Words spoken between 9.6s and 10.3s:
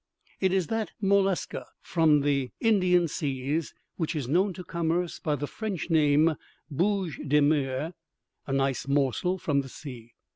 the sea).